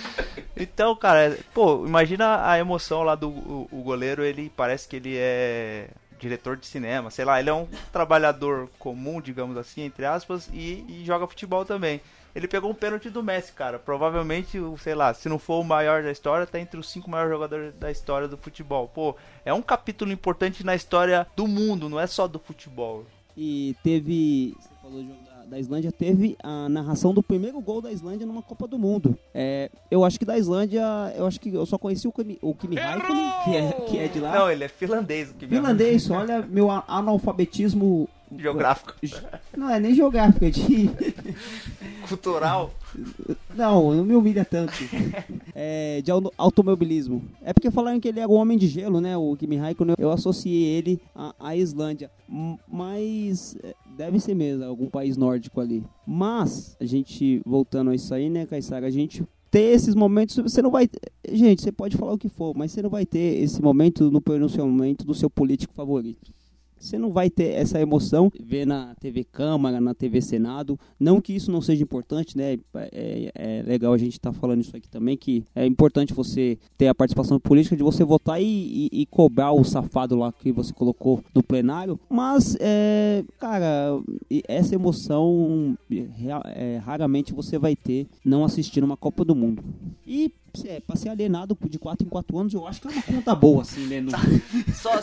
[0.56, 5.88] Então, cara, pô, imagina a emoção lá do o, goleiro, ele parece que ele é
[6.18, 10.84] diretor de cinema, sei lá, ele é um trabalhador comum, digamos assim, entre aspas, e,
[10.88, 12.00] e, joga futebol também.
[12.34, 13.78] Ele pegou um pênalti do Messi, cara.
[13.78, 17.32] Provavelmente, sei lá, se não for o maior da história, tá entre os cinco maiores
[17.32, 18.88] jogadores da história do futebol.
[18.88, 23.06] Pô, é um capítulo importante na história do mundo, não é só do futebol.
[23.36, 24.54] e teve.
[24.60, 28.42] Você falou do jogo da, Islândia, teve a narração do primeiro gol da Islândia numa
[28.42, 29.16] Copa do Mundo.
[29.34, 30.82] É, eu acho que da Islândia,
[31.16, 34.08] eu acho que eu só conheci o Kimi, o Kimi Raikkonen, que é, que é
[34.08, 34.38] de lá.
[34.38, 35.34] Não, ele é finlandês.
[35.38, 38.08] Finlandês, olha meu analfabetismo.
[38.36, 38.94] Geográfico.
[39.56, 40.90] Não é nem geográfico, é de.
[42.06, 42.70] Cultural.
[43.54, 44.72] Não, não me humilha tanto.
[45.54, 47.22] É, de auto- automobilismo.
[47.42, 49.16] É porque falaram que ele era o homem de gelo, né?
[49.16, 49.94] O Kimi Raikkonen.
[49.98, 52.10] Eu associei ele à, à Islândia.
[52.66, 55.84] Mas é, deve ser mesmo, algum país nórdico ali.
[56.06, 58.86] Mas, a gente, voltando a isso aí, né, Caissara?
[58.86, 60.88] A gente ter esses momentos, você não vai.
[61.28, 64.20] Gente, você pode falar o que for, mas você não vai ter esse momento no
[64.20, 66.32] pronunciamento do seu político favorito.
[66.78, 70.78] Você não vai ter essa emoção ver na TV Câmara, na TV Senado.
[70.98, 72.58] Não que isso não seja importante, né?
[72.92, 76.88] É, é legal a gente estar falando isso aqui também, que é importante você ter
[76.88, 78.44] a participação política, de você votar e,
[78.92, 81.98] e- e cobrar o safado lá que você colocou no plenário.
[82.08, 84.00] Mas, é, cara,
[84.46, 85.76] essa emoção
[86.54, 89.62] é, raramente você vai ter não assistindo uma Copa do Mundo.
[90.06, 90.32] E
[90.66, 93.34] é, pra ser alienado de 4 em 4 anos, eu acho que é uma conta
[93.34, 94.00] boa, assim, né?
[94.00, 94.10] No-
[94.74, 94.94] Só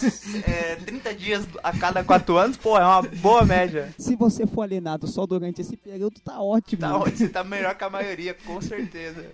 [0.46, 3.94] é, 30 dias a cada 4 anos, pô, é uma boa média.
[3.98, 6.82] Se você for alienado só durante esse período, tá ótimo.
[6.82, 9.26] Tá, ótimo, você tá melhor que a maioria, com certeza.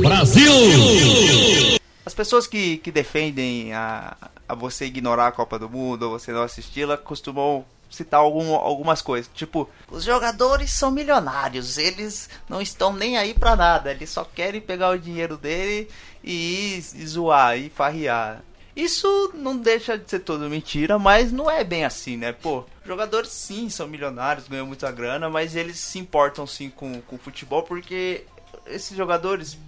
[0.00, 0.50] Brasil!
[2.04, 4.16] As pessoas que, que defendem a,
[4.48, 9.02] a você ignorar a Copa do Mundo ou você não assisti-la costumam citar algum, algumas
[9.02, 9.30] coisas.
[9.34, 14.60] Tipo, os jogadores são milionários, eles não estão nem aí pra nada, eles só querem
[14.60, 15.88] pegar o dinheiro dele
[16.22, 18.42] e, e zoar, e farrear.
[18.74, 22.32] Isso não deixa de ser tudo mentira, mas não é bem assim, né?
[22.32, 27.16] Pô, jogadores sim são milionários, ganham muita grana, mas eles se importam sim com com
[27.16, 28.26] o futebol porque
[28.66, 29.58] esses jogadores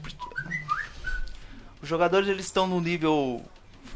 [1.80, 3.42] os jogadores eles estão num nível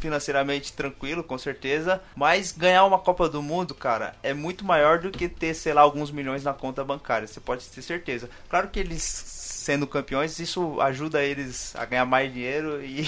[0.02, 5.12] financeiramente tranquilo, com certeza, mas ganhar uma Copa do Mundo, cara, é muito maior do
[5.12, 8.28] que ter, sei lá, alguns milhões na conta bancária, você pode ter certeza.
[8.50, 13.06] Claro que eles sendo campeões, isso ajuda eles a ganhar mais dinheiro e,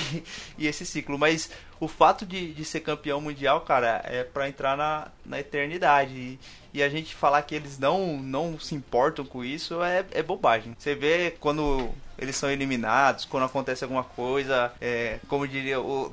[0.57, 4.76] e esse ciclo, mas o fato de, de ser campeão mundial, cara, é pra entrar
[4.76, 6.14] na, na eternidade.
[6.14, 6.38] E,
[6.72, 10.74] e a gente falar que eles não, não se importam com isso é, é bobagem.
[10.78, 16.12] Você vê quando eles são eliminados, quando acontece alguma coisa, é, como diria, o,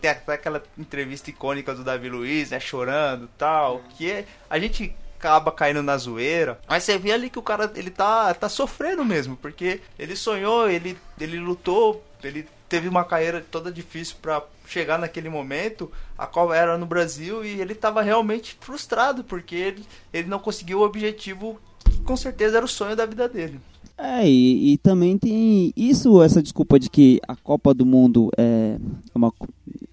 [0.00, 4.58] tem até aquela entrevista icônica do Davi Luiz, né, chorando e tal, que é- a
[4.58, 8.48] gente acaba caindo na zoeira, mas você vê ali que o cara, ele tá, tá
[8.48, 14.42] sofrendo mesmo, porque ele sonhou, ele, ele lutou, ele teve uma carreira toda difícil pra
[14.66, 19.86] chegar naquele momento, a qual era no Brasil, e ele tava realmente frustrado, porque ele,
[20.12, 23.60] ele não conseguiu o objetivo que com certeza era o sonho da vida dele.
[23.96, 28.78] É, e, e também tem isso, essa desculpa de que a Copa do Mundo é
[29.14, 29.32] uma,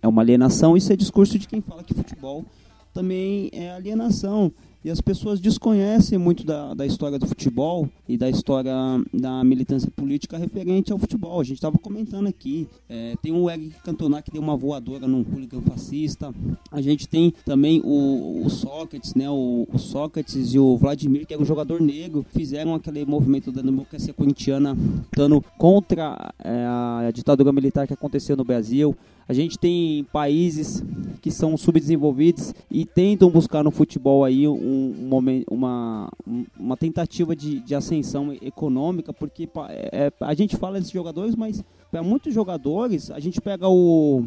[0.01, 2.45] é uma alienação, isso é discurso de quem fala que futebol
[2.93, 4.51] também é alienação.
[4.83, 8.73] E as pessoas desconhecem muito da, da história do futebol e da história
[9.13, 11.41] da militância política referente ao futebol.
[11.41, 12.65] A gente estava comentando aqui.
[12.87, 16.33] é, tem o Eric Cantona que deu uma voadora num hooligan fascista.
[16.71, 19.29] A gente tem também o, o Sócrates, né?
[19.29, 23.61] O, o Sócrates e o Vladimir, que era um jogador negro, fizeram aquele movimento da
[23.61, 28.95] democracia corintiana lutando contra é, a ditadura militar que aconteceu no Brasil.
[29.29, 30.83] A gente tem países
[31.21, 34.53] que são subdesenvolvidos e tentam buscar no futebol aí um,
[34.99, 40.57] um momen- uma, um- uma tentativa de, de ascensão econômica, porque é- é- a gente
[40.57, 44.23] fala desses jogadores, mas para muitos jogadores, a gente pega o.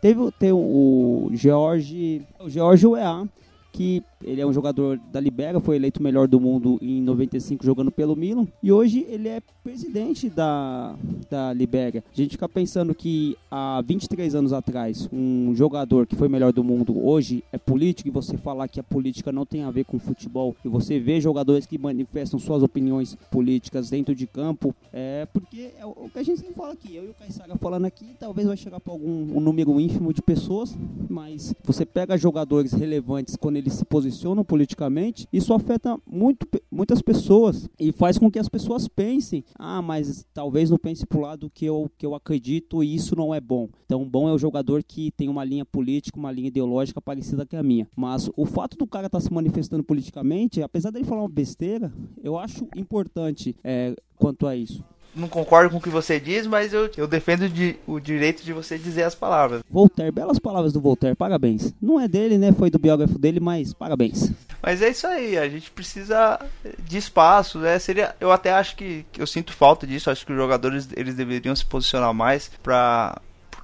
[0.00, 2.22] Teve, tem o George.
[2.40, 3.26] O George Weah,
[3.72, 7.90] que ele é um jogador da Libera, foi eleito melhor do mundo em 95 jogando
[7.90, 10.96] pelo Milan, e hoje ele é presidente da,
[11.30, 12.02] da Libéria.
[12.12, 16.64] A gente fica pensando que há 23 anos atrás, um jogador que foi melhor do
[16.64, 19.98] mundo hoje é político, e você falar que a política não tem a ver com
[19.98, 25.70] futebol, e você vê jogadores que manifestam suas opiniões políticas dentro de campo, é porque
[25.78, 28.48] é o que a gente sempre fala aqui, eu e o Caissara falando aqui, talvez
[28.48, 30.76] vai chegar para algum um número ínfimo de pessoas,
[31.08, 34.13] mas você pega jogadores relevantes quando eles se posicionam
[34.44, 40.26] politicamente, isso afeta muito, muitas pessoas e faz com que as pessoas pensem, ah, mas
[40.32, 43.68] talvez não pense pro lado que eu, que eu acredito e isso não é bom.
[43.86, 47.56] Então, bom é o jogador que tem uma linha política, uma linha ideológica parecida com
[47.56, 47.88] a minha.
[47.96, 52.38] Mas o fato do cara estar se manifestando politicamente, apesar dele falar uma besteira, eu
[52.38, 54.84] acho importante é, quanto a isso.
[55.14, 58.52] Não concordo com o que você diz, mas eu, eu defendo de- o direito de
[58.52, 59.62] você dizer as palavras.
[59.70, 61.72] Voltaire, belas palavras do Voltaire, parabéns.
[61.80, 62.52] Não é dele, né?
[62.52, 64.32] Foi do biógrafo dele, mas parabéns.
[64.62, 66.40] Mas é isso aí, a gente precisa
[66.88, 67.78] de espaço, né?
[67.78, 71.14] Seria, eu até acho que, que eu sinto falta disso, acho que os jogadores eles
[71.14, 72.50] deveriam se posicionar mais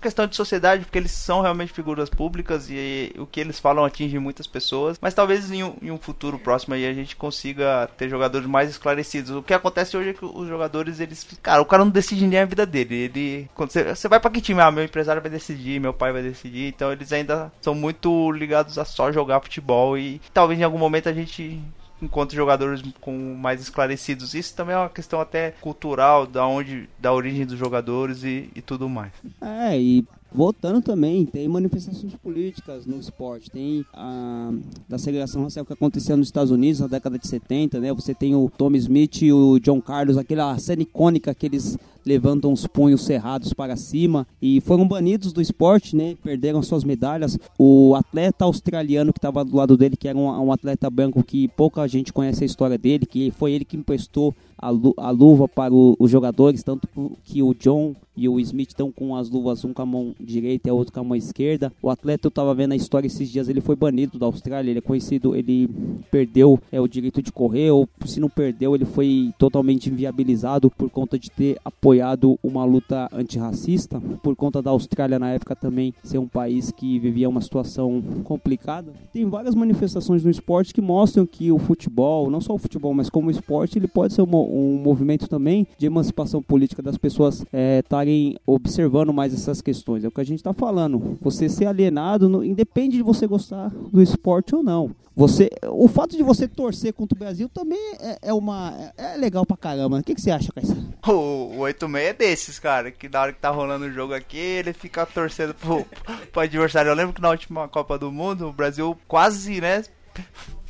[0.00, 4.18] questão de sociedade, porque eles são realmente figuras públicas e o que eles falam atinge
[4.18, 4.98] muitas pessoas.
[5.00, 8.70] Mas talvez em um, em um futuro próximo aí a gente consiga ter jogadores mais
[8.70, 9.30] esclarecidos.
[9.30, 11.26] O que acontece hoje é que os jogadores, eles.
[11.42, 12.94] Cara, o cara não decide nem a vida dele.
[12.94, 13.50] Ele.
[13.54, 14.60] Quando você, você vai pra que time?
[14.60, 16.68] Ah, meu empresário vai decidir, meu pai vai decidir.
[16.68, 19.98] Então eles ainda são muito ligados a só jogar futebol.
[19.98, 21.60] E talvez em algum momento a gente
[22.02, 24.34] enquanto jogadores com mais esclarecidos.
[24.34, 28.62] Isso também é uma questão até cultural, da onde, da origem dos jogadores e, e
[28.62, 29.12] tudo mais.
[29.40, 33.50] É, e Voltando também, tem manifestações políticas no esporte.
[33.50, 34.52] Tem a
[34.88, 37.92] da segregação racial que acontecia nos Estados Unidos na década de 70, né?
[37.92, 42.52] Você tem o Tom Smith e o John Carlos, aquela cena icônica que eles levantam
[42.52, 46.16] os punhos cerrados para cima e foram banidos do esporte, né?
[46.22, 47.38] Perderam suas medalhas.
[47.58, 51.48] O atleta australiano que estava do lado dele, que era um, um, atleta branco que
[51.48, 55.48] pouca gente conhece a história dele, que foi ele que emprestou a, lu a luva
[55.48, 56.88] para o, os jogadores, tanto
[57.24, 60.68] que o John e o Smith estão com as luvas, um com a mão direita
[60.68, 61.72] e outro com a mão esquerda.
[61.82, 64.78] O atleta, eu estava vendo a história esses dias, ele foi banido da Austrália, ele
[64.78, 65.70] é conhecido, ele
[66.10, 70.90] perdeu é, o direito de correr, ou se não perdeu, ele foi totalmente inviabilizado por
[70.90, 76.18] conta de ter apoiado uma luta antirracista, por conta da Austrália na época também ser
[76.18, 78.92] um país que vivia uma situação complicada.
[79.12, 83.08] Tem várias manifestações no esporte que mostram que o futebol, não só o futebol, mas
[83.08, 87.44] como esporte, ele pode ser uma, um movimento também de emancipação política das pessoas
[87.78, 90.04] estarem é, observando mais essas questões.
[90.04, 91.18] É o que a gente está falando.
[91.20, 94.90] Você ser alienado, no, independe de você gostar do esporte ou não.
[95.16, 99.16] Você, o fato de você torcer contra o Brasil também é, é uma é, é
[99.16, 99.98] legal pra caramba.
[99.98, 100.80] O que, que você acha, Caissara?
[101.06, 104.38] O, o 86 é desses, cara, que na hora que tá rolando o jogo aqui,
[104.38, 105.84] ele fica torcendo pro,
[106.32, 106.90] pro adversário.
[106.90, 109.82] Eu lembro que na última Copa do Mundo, o Brasil quase, né,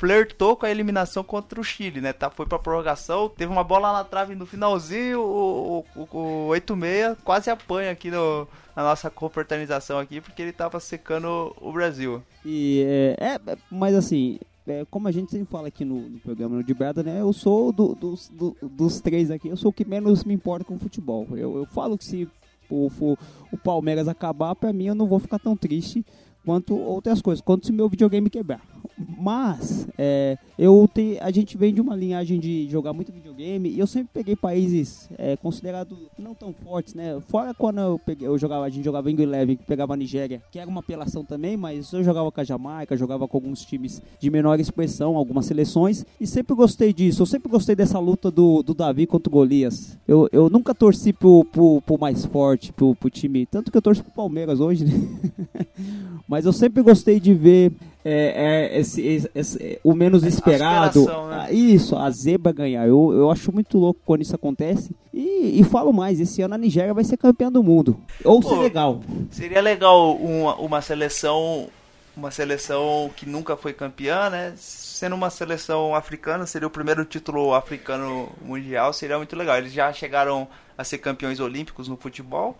[0.01, 2.11] flertou com a eliminação contra o Chile, né?
[2.11, 7.17] Tá, foi pra prorrogação, teve uma bola na trave no finalzinho, o, o, o 86
[7.23, 12.23] quase apanha aqui no, na nossa confraternização aqui, porque ele tava secando o Brasil.
[12.43, 12.83] E
[13.19, 16.73] é, é mas assim, é, como a gente sempre fala aqui no, no programa de
[16.73, 17.21] Brada, né?
[17.21, 20.65] Eu sou do, dos, do, dos três aqui, eu sou o que menos me importa
[20.65, 21.27] com futebol.
[21.33, 22.27] Eu, eu falo que se
[22.71, 23.17] o, o,
[23.51, 26.03] o Palmeiras acabar, pra mim eu não vou ficar tão triste
[26.43, 28.70] quanto outras coisas, quanto se meu videogame quebrar.
[29.17, 33.79] Mas é, eu te, a gente vem de uma linhagem de jogar muito videogame e
[33.79, 37.19] eu sempre peguei países é, considerados não tão fortes, né?
[37.27, 40.41] Fora quando eu peguei, eu jogava, a gente jogava em Eleven, que pegava a Nigéria,
[40.51, 44.01] que era uma apelação também, mas eu jogava com a Jamaica, jogava com alguns times
[44.19, 47.21] de menor expressão, algumas seleções, e sempre gostei disso.
[47.21, 49.97] Eu sempre gostei dessa luta do, do Davi contra o Golias.
[50.07, 53.81] Eu, eu nunca torci pro, pro, pro mais forte, pro, pro time, tanto que eu
[53.81, 55.65] torço pro Palmeiras hoje, né?
[56.27, 57.71] mas eu sempre gostei de ver
[58.03, 61.05] é, é esse, esse, esse, o menos esperado.
[61.05, 61.11] Né?
[61.31, 62.87] Ah, isso, a zebra ganhar.
[62.87, 64.95] Eu, eu acho muito louco quando isso acontece.
[65.13, 67.97] E, e falo mais, esse ano a Nigéria vai ser campeã do mundo.
[68.23, 69.01] Ou ser legal.
[69.29, 71.67] Seria legal uma, uma seleção.
[72.15, 74.51] Uma seleção que nunca foi campeã, né?
[74.57, 79.57] Sendo uma seleção africana, seria o primeiro título africano mundial, seria muito legal.
[79.57, 80.45] Eles já chegaram
[80.77, 82.57] a ser campeões olímpicos no futebol,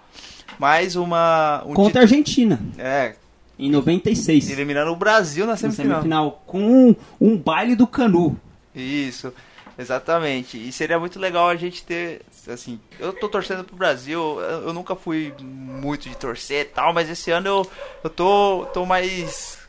[0.58, 1.62] mas uma.
[1.66, 2.62] Um Contra a Argentina.
[2.78, 3.16] É,
[3.62, 4.50] em 96.
[4.50, 5.88] Eliminando o Brasil na semifinal.
[5.88, 8.38] Na semifinal com um, um baile do Canu.
[8.74, 9.32] Isso,
[9.78, 10.58] exatamente.
[10.58, 12.22] E seria muito legal a gente ter,
[12.52, 17.08] assim, eu tô torcendo pro Brasil, eu nunca fui muito de torcer e tal, mas
[17.08, 17.72] esse ano eu,
[18.04, 19.61] eu tô, tô mais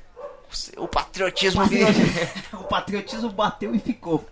[0.76, 2.28] o patriotismo, o patriotismo,
[2.60, 4.24] o patriotismo bateu e ficou.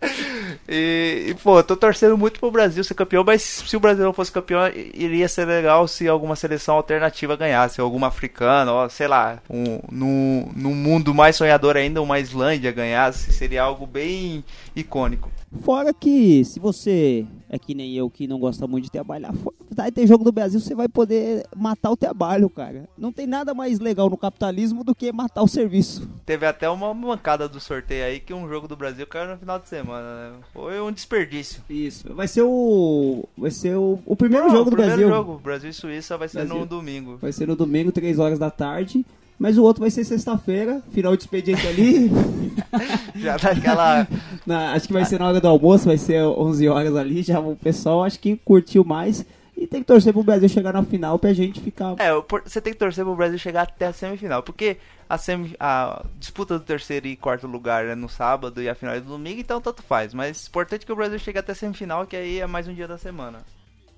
[0.68, 4.12] e, e, pô, tô torcendo muito pro Brasil ser campeão, mas se o Brasil não
[4.12, 9.38] fosse campeão, iria ser legal se alguma seleção alternativa ganhasse, alguma africana, ó, sei lá,
[9.48, 15.30] um, num, num mundo mais sonhador ainda, uma Islândia ganhasse, seria algo bem icônico.
[15.62, 19.32] Fora que se você é que nem eu que não gosta muito de trabalhar,
[19.70, 22.88] vai ter jogo do Brasil, você vai poder matar o trabalho, cara.
[22.96, 26.08] Não tem nada mais legal no capitalismo do que matar o serviço.
[26.26, 29.58] Teve até uma mancada do sorteio aí que um jogo do Brasil caiu no final
[29.58, 30.36] de semana, né?
[30.52, 31.62] Foi um desperdício.
[31.70, 32.12] Isso.
[32.14, 35.16] Vai ser o vai ser o, o primeiro não, jogo o do primeiro Brasil.
[35.16, 36.56] jogo, Brasil e Suíça vai ser Brasil.
[36.56, 37.16] no domingo.
[37.16, 39.04] Vai ser no domingo, 3 horas da tarde.
[39.38, 42.10] Mas o outro vai ser sexta-feira, final de expediente ali.
[43.14, 44.08] já daquela.
[44.48, 47.22] Na, acho que vai ser na hora do almoço, vai ser 11 horas ali.
[47.22, 49.26] Já o pessoal acho que curtiu mais.
[49.54, 51.96] E tem que torcer pro Brasil chegar na final pra gente ficar.
[51.98, 52.12] É,
[52.44, 54.42] você tem que torcer pro Brasil chegar até a semifinal.
[54.42, 58.74] Porque a, semi, a disputa do terceiro e quarto lugar é no sábado e a
[58.74, 60.14] final é no domingo, então tanto faz.
[60.14, 62.88] Mas importante que o Brasil chegue até a semifinal, que aí é mais um dia
[62.88, 63.40] da semana.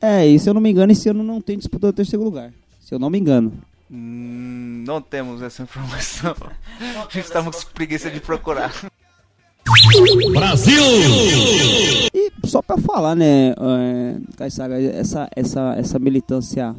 [0.00, 2.50] É, e se eu não me engano, esse ano não tem disputa do terceiro lugar.
[2.80, 3.52] Se eu não me engano.
[3.88, 6.34] Hum, não temos essa informação.
[7.14, 8.72] Estamos com preguiça de procurar.
[10.32, 10.82] Brasil!
[12.14, 16.74] E só pra falar, né, é, essa, essa, essa militância,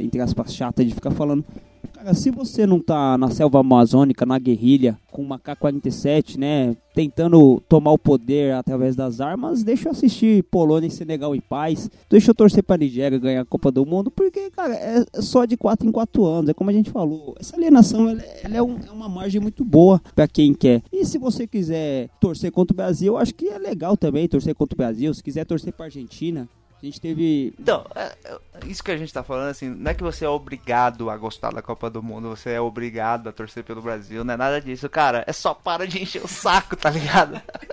[0.00, 1.44] entre aspas, chata de ficar falando
[2.14, 7.92] Se você não tá na selva amazônica, na guerrilha, com uma K-47, né, tentando tomar
[7.92, 12.34] o poder através das armas, deixa eu assistir Polônia e Senegal em paz, deixa eu
[12.34, 15.92] torcer pra Nigéria ganhar a Copa do Mundo, porque, cara, é só de 4 em
[15.92, 19.08] 4 anos, é como a gente falou, essa alienação, ela, ela é, um, é, uma
[19.08, 20.82] margem muito boa para quem quer.
[20.92, 24.54] E se você quiser torcer contra o Brasil, eu acho que é legal também torcer
[24.54, 26.48] contra o Brasil, se quiser torcer pra Argentina,
[26.82, 27.54] a gente teve.
[27.58, 30.28] Então, é, é, isso que a gente tá falando, assim, não é que você é
[30.28, 34.34] obrigado a gostar da Copa do Mundo, você é obrigado a torcer pelo Brasil, não
[34.34, 35.24] é nada disso, cara.
[35.26, 37.40] É só para de encher o saco, tá ligado?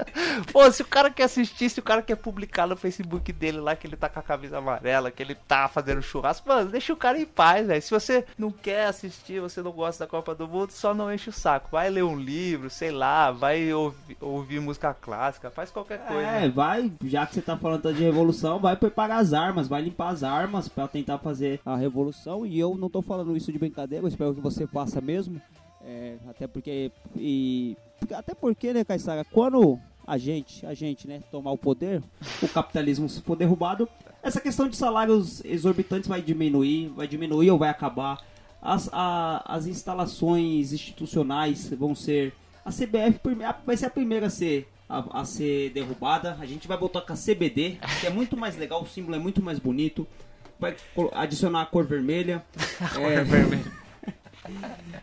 [0.52, 3.76] Pô, se o cara quer assistir, se o cara quer publicar no Facebook dele lá
[3.76, 6.98] que ele tá com a camisa amarela, que ele tá fazendo churrasco, mano, deixa o
[6.98, 7.82] cara em paz, velho.
[7.82, 11.30] Se você não quer assistir, você não gosta da Copa do Mundo, só não enche
[11.30, 11.70] o saco.
[11.72, 16.28] Vai ler um livro, sei lá, vai ouvir, ouvir música clássica, faz qualquer coisa.
[16.28, 20.10] É, vai, já que você tá falando de revolução, vai preparar as armas, vai limpar
[20.10, 22.46] as armas para tentar fazer a revolução.
[22.46, 25.42] E eu não tô falando isso de brincadeira, eu espero que você faça mesmo.
[25.86, 26.92] É, até porque.
[27.16, 27.78] E,
[28.14, 32.02] até porque, né, Caissara, quando a gente, a gente, né, tomar o poder,
[32.42, 33.88] o capitalismo se for derrubado,
[34.22, 38.20] essa questão de salários exorbitantes vai diminuir, vai diminuir ou vai acabar.
[38.62, 42.34] As, a, as instalações institucionais vão ser.
[42.64, 43.20] A CBF
[43.66, 46.38] vai ser a primeira a ser a, a, ser derrubada.
[46.40, 49.20] A gente vai voltar com a CBD, que é muito mais legal, o símbolo é
[49.20, 50.08] muito mais bonito.
[50.58, 50.78] Vai
[51.12, 52.46] adicionar a cor vermelha.
[52.80, 53.83] a cor é, vermelha.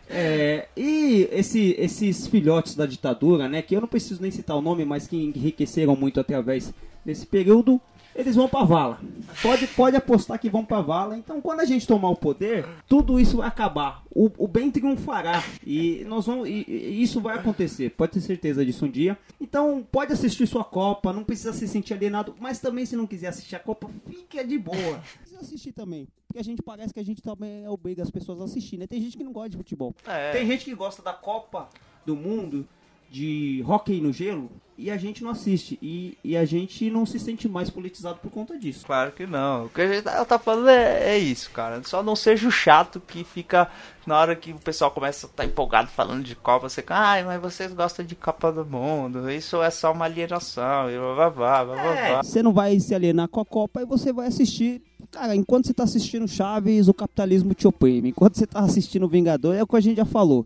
[0.09, 4.61] É, e esse, esses filhotes da ditadura, né, que eu não preciso nem citar o
[4.61, 6.73] nome, mas que enriqueceram muito através
[7.03, 7.81] desse período,
[8.13, 8.99] eles vão pra vala.
[9.41, 11.17] Pode, pode apostar que vão pra vala.
[11.17, 14.03] Então, quando a gente tomar o poder, tudo isso vai acabar.
[14.13, 15.43] O, o bem triunfará.
[15.65, 17.91] E, nós vamos, e, e isso vai acontecer.
[17.91, 19.17] Pode ter certeza disso um dia.
[19.39, 21.13] Então, pode assistir sua Copa.
[21.13, 22.35] Não precisa se sentir alienado.
[22.39, 25.01] Mas também, se não quiser assistir a Copa, fique de boa.
[25.21, 26.07] Precisa assistir também.
[26.31, 28.87] Porque a gente parece que a gente também obriga as pessoas a assistir, né?
[28.87, 29.93] Tem gente que não gosta de futebol.
[30.07, 30.31] É.
[30.31, 31.67] Tem gente que gosta da Copa
[32.05, 32.65] do Mundo
[33.09, 35.77] de hockey no gelo e a gente não assiste.
[35.81, 38.85] E, e a gente não se sente mais politizado por conta disso.
[38.85, 39.65] Claro que não.
[39.65, 41.83] O que a gente tá, tá falando é, é isso, cara.
[41.83, 43.69] Só não seja o chato que fica
[44.07, 47.23] na hora que o pessoal começa a estar tá empolgado falando de Copa, você ai,
[47.23, 51.65] mas vocês gostam de Copa do Mundo, isso é só uma alienação, e blá, blá,
[51.65, 54.81] blá, blá, é, Você não vai se alienar com a Copa e você vai assistir
[55.11, 58.09] cara, enquanto você tá assistindo Chaves, o capitalismo te oprime.
[58.09, 60.45] Enquanto você tá assistindo Vingador, é o que a gente já falou.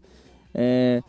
[0.53, 1.01] É,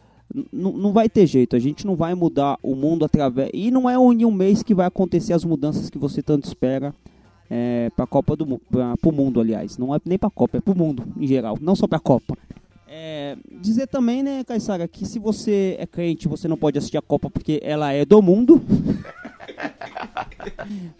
[0.53, 3.51] não vai ter jeito, a gente não vai mudar o mundo através.
[3.55, 6.95] E não é em um mês que vai acontecer as mudanças que você tanto espera
[7.49, 9.79] é, para a Copa do Mundo, para o mundo, aliás.
[9.79, 11.99] Não é nem para a Copa, é para o mundo em geral, não só para
[11.99, 12.37] a Copa.
[12.89, 17.03] É, dizer também, né, Caissara, que se você é crente, você não pode assistir a
[17.03, 18.63] Copa porque ela é do mundo.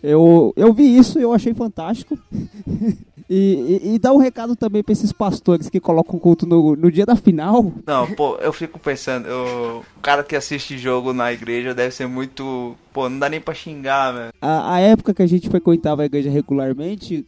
[0.03, 2.19] eu, eu vi isso e eu achei fantástico.
[3.29, 6.93] E, e, e, dá um recado também pra esses pastores que colocam culto no, no
[6.93, 7.73] dia da final.
[7.85, 12.07] Não, pô, eu fico pensando, eu, o cara que assiste jogo na igreja deve ser
[12.07, 12.77] muito.
[12.93, 14.33] Pô, não dá nem pra xingar, velho.
[14.41, 17.27] A, a época que a gente frequentava a igreja regularmente,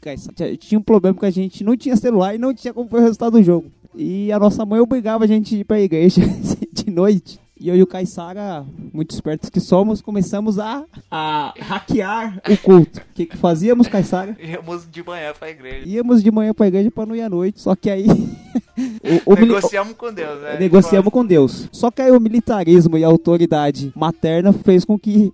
[0.60, 3.00] tinha um problema que a gente não tinha celular e não tinha como ver o
[3.00, 3.68] resultado do jogo.
[4.00, 6.22] E a nossa mãe obrigava a gente a ir pra igreja
[6.72, 7.40] de noite.
[7.60, 13.00] E eu e o Caissara, muito espertos que somos, começamos a, a hackear o culto.
[13.00, 14.36] O que, que fazíamos, Caissara?
[14.40, 15.84] Íamos de manhã pra igreja.
[15.84, 17.60] Íamos de manhã pra igreja pra não ir à noite.
[17.60, 18.06] Só que aí.
[19.26, 20.56] o, o negociamos com Deus, né?
[20.60, 21.68] Negociamos com Deus.
[21.72, 25.32] Só que aí o militarismo e a autoridade materna fez com que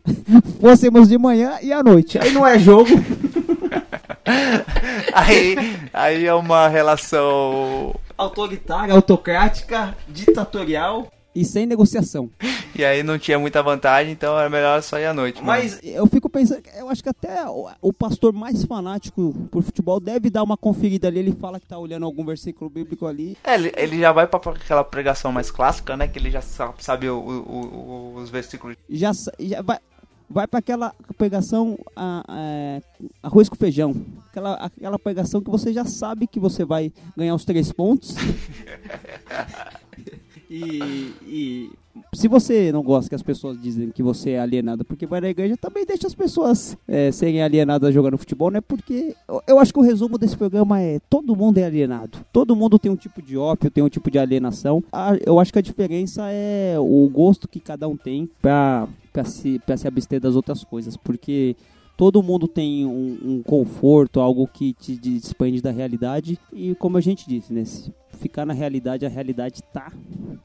[0.62, 2.18] fôssemos de manhã e à noite.
[2.18, 2.88] Aí não é jogo.
[5.12, 5.57] aí,
[5.92, 12.31] aí é uma relação autoritária, autocrática, ditatorial e sem negociação.
[12.77, 15.42] E aí não tinha muita vantagem, então era melhor só ir à noite.
[15.42, 15.96] Mas mano.
[15.96, 20.31] eu fico pensando, eu acho que até o, o, pastor mais fanático por futebol deve
[20.31, 21.18] dar uma conferida ali.
[21.18, 23.37] Ele fala que tá olhando algum versículo bíblico ali.
[23.44, 26.07] É, ele, ele já vai para aquela pregação mais clássica, né?
[26.07, 28.77] Que ele já sabe, sabe o, o, os versículos.
[28.88, 29.79] Já, já vai,
[30.28, 32.80] vai para aquela pregação a, a,
[33.22, 33.94] arroz com feijão.
[34.28, 34.98] Aquela, aquela
[35.42, 38.14] que você já sabe que você vai ganhar os três pontos.
[40.50, 41.70] E, e,
[42.24, 45.28] se você não gosta que as pessoas dizem que você é alienado porque vai na
[45.28, 48.62] igreja, também deixa as pessoas é, serem alienadas jogando futebol, né?
[48.62, 52.25] Porque eu, eu, acho que o resumo desse programa é todo mundo é alienado.
[52.33, 54.83] Todo mundo tem um tipo de ópio, tem um tipo de alienação.
[54.90, 59.25] A, eu acho que a diferença é o gosto que cada um tem pra, pra,
[59.27, 60.96] se, pra se abster das outras coisas.
[60.96, 61.54] Porque
[61.94, 66.38] todo mundo tem um, um, conforto, algo que te despende da realidade.
[66.50, 67.64] E como a gente disse, né?
[68.15, 69.92] Ficar na realidade, a realidade tá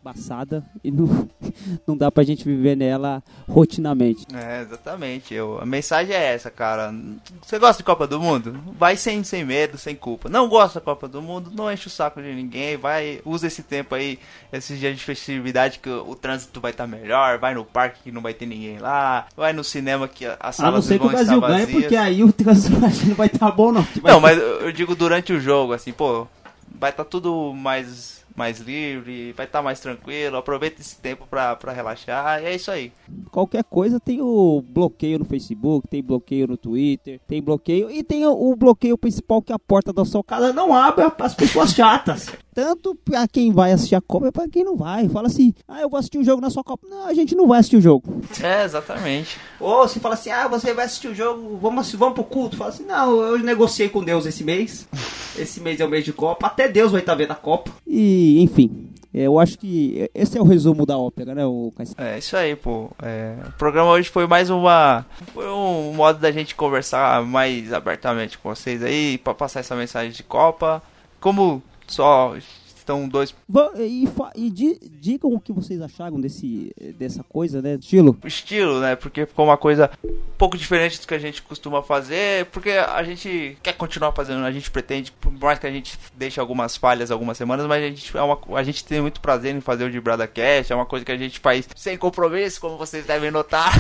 [0.04, 1.28] passada e não,
[1.86, 4.26] não dá pra gente viver nela rotinamente.
[4.34, 5.34] É, exatamente.
[5.34, 6.94] Eu, a mensagem é essa, cara.
[7.42, 8.60] Você gosta de Copa do Mundo?
[8.78, 10.30] Vai sem, sem medo, sem culpa.
[10.30, 11.52] Não gosta da Copa do Mundo?
[11.54, 12.78] Não enche o saco de ninguém.
[12.78, 14.20] Vai, usa esse tempo aí,
[14.52, 17.38] esses dias de festividade que o, o trânsito vai estar tá melhor.
[17.38, 19.28] Vai no parque que não vai ter ninguém lá.
[19.36, 22.24] Vai no cinema que as salas A não ser que o Brasil ganhe, porque aí
[22.24, 23.86] o trânsito não vai estar tá bom, não.
[24.04, 26.28] Não, mas eu digo durante o jogo, assim, pô,
[26.80, 31.28] vai estar tá tudo mais mais livre, vai estar tá mais tranquilo, aproveita esse tempo
[31.28, 32.94] pra relaxar, e é isso aí.
[33.32, 38.26] Qualquer coisa tem o bloqueio no Facebook, tem bloqueio no Twitter, tem bloqueio, e tem
[38.26, 41.36] o, o bloqueio principal que é a porta da sua casa não abre para as
[41.36, 42.32] pessoas chatas.
[42.60, 45.08] Tanto pra quem vai assistir a Copa, pra quem não vai.
[45.08, 46.86] Fala assim, ah, eu vou assistir o um jogo na sua Copa.
[46.90, 48.22] Não, a gente não vai assistir o jogo.
[48.44, 49.38] É, exatamente.
[49.62, 52.58] Ou se fala assim, ah, você vai assistir o jogo, vamos, vamos pro culto.
[52.58, 54.86] Fala assim, não, eu negociei com Deus esse mês.
[55.38, 57.72] Esse mês é o mês de Copa, até Deus vai estar tá vendo a Copa.
[57.88, 62.36] E, enfim, eu acho que esse é o resumo da ópera, né, o É, isso
[62.36, 62.90] aí, pô.
[63.02, 65.06] É, o programa hoje foi mais uma.
[65.34, 70.12] Foi um modo da gente conversar mais abertamente com vocês aí, para passar essa mensagem
[70.12, 70.84] de Copa.
[71.22, 72.36] Como só
[72.90, 73.36] estão dois.
[73.78, 77.76] E, e digam o que vocês acharam desse, dessa coisa, né?
[77.76, 78.18] Estilo.
[78.26, 78.96] Estilo, né?
[78.96, 82.46] Porque ficou uma coisa um pouco diferente do que a gente costuma fazer.
[82.48, 86.40] Porque a gente quer continuar fazendo, a gente pretende, por mais que a gente deixe
[86.40, 89.62] algumas falhas algumas semanas, mas a gente, é uma, a gente tem muito prazer em
[89.62, 90.72] fazer o de Brada Cash.
[90.72, 93.72] É uma coisa que a gente faz sem compromisso, como vocês devem notar.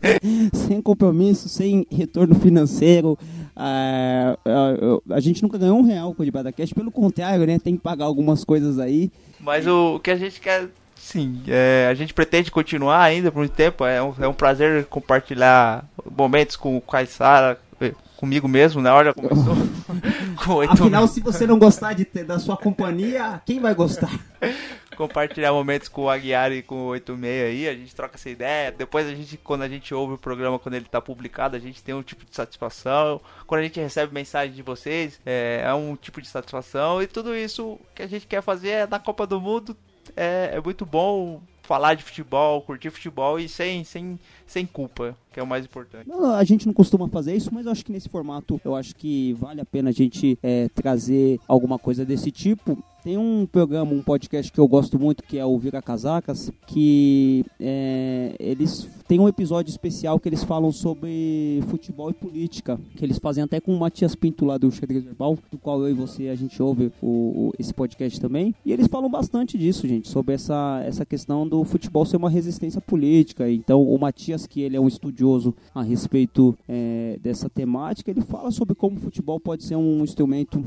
[0.54, 3.18] sem compromisso, sem retorno financeiro.
[3.56, 7.58] A, a, a, gente nunca ganhou um real com o Debada Cash, pelo contrário, né?
[7.58, 9.10] Tem que pagar algumas coisas aí.
[9.38, 13.38] Mas o, o que a gente quer, sim, é, a gente pretende continuar ainda por
[13.38, 13.84] muito tempo.
[13.84, 15.84] É um, é um prazer compartilhar
[16.16, 18.90] momentos com o Kaysara, eh, comigo mesmo, né?
[18.90, 19.54] Olha, começou
[20.44, 24.10] com Afinal, se você não gostar de ter, da sua companhia, quem vai gostar?
[24.94, 28.72] compartilhar momentos com o Aguiar e com o 86 aí, a gente troca essa ideia.
[28.72, 31.82] Depois a gente, quando a gente ouve o programa, quando ele tá publicado, a gente
[31.82, 33.20] tem um tipo de satisfação.
[33.46, 37.02] Quando a gente recebe mensagem de vocês, é, é um tipo de satisfação.
[37.02, 39.76] E tudo isso que a gente quer fazer é na Copa do Mundo.
[40.16, 45.40] É, é muito bom falar de futebol, curtir futebol e sem, sem, sem culpa, que
[45.40, 46.08] é o mais importante.
[46.08, 48.94] Não, a gente não costuma fazer isso, mas eu acho que nesse formato eu acho
[48.94, 53.92] que vale a pena a gente é, trazer alguma coisa desse tipo tem um programa,
[53.92, 59.20] um podcast que eu gosto muito, que é o Vira Casacas, que é, eles têm
[59.20, 63.76] um episódio especial que eles falam sobre futebol e política, que eles fazem até com
[63.76, 66.90] o Matias Pinto lá do Xadrez Verbal, do qual eu e você a gente ouve
[67.02, 68.54] o, o, esse podcast também.
[68.64, 72.80] E eles falam bastante disso, gente, sobre essa, essa questão do futebol ser uma resistência
[72.80, 73.50] política.
[73.50, 78.50] Então, o Matias, que ele é um estudioso a respeito é, dessa temática, ele fala
[78.50, 80.64] sobre como o futebol pode ser um instrumento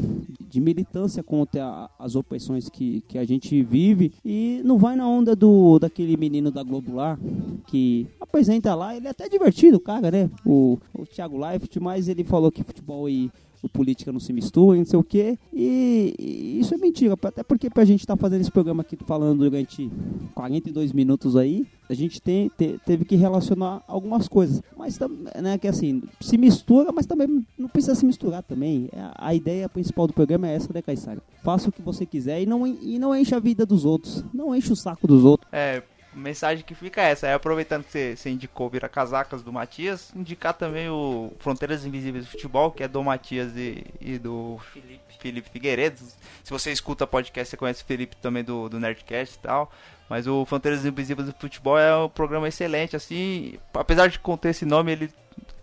[0.47, 5.07] de militância contra as opiniões opressões que, que a gente vive e não vai na
[5.07, 7.17] onda do daquele menino da Globo lá
[7.65, 10.29] que apresenta lá, ele é até divertido, cara, né?
[10.45, 13.31] O, o Thiago Leifert, mas ele falou que futebol e
[13.61, 15.37] o política não se mistura, não sei o quê.
[15.53, 18.97] E, e, isso é mentira, até porque pra gente estar tá fazendo esse programa aqui
[19.05, 19.91] falando durante
[20.35, 24.61] 42 minutos aí, a gente tem, te, teve que relacionar algumas coisas.
[24.77, 24.99] Mas
[25.41, 28.89] né, que assim, se mistura, mas também não precisa se misturar também.
[28.93, 31.21] A, é, a ideia principal do programa é essa, né, Caissara?
[31.43, 34.23] Faça o que você quiser e não, e não enche a vida dos outros.
[34.33, 35.49] Não enche o saco dos outros.
[35.51, 35.81] É,
[36.17, 37.27] mensagem que fica é essa.
[37.27, 42.25] É aproveitando que você, você indicou Vira Casacas do Matias, indicar também o Fronteiras Invisíveis
[42.25, 45.01] do Futebol, que é do Matias e, e do Felipe.
[45.19, 45.99] Felipe Figueiredo.
[46.43, 49.71] Se você escuta podcast, você conhece o Felipe também do, do Nerdcast e tal.
[50.09, 53.59] Mas o Fronteiras Invisíveis do Futebol é um programa excelente, assim.
[53.73, 55.13] Apesar de conter esse nome, ele